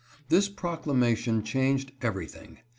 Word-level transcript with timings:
This 0.29 0.49
proc« 0.49 0.85
lamation 0.85 1.45
changed 1.45 1.91
everything. 2.01 2.57